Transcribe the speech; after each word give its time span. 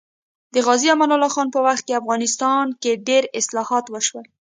د 0.53 0.55
غازي 0.65 0.87
امان 0.93 1.11
الله 1.15 1.29
خان 1.35 1.47
په 1.53 1.59
وخت 1.65 1.83
کې 1.85 1.99
افغانستان 2.01 2.65
کې 2.81 3.01
ډېر 3.07 3.23
اصلاحات 3.39 3.85
وشول 3.89 4.25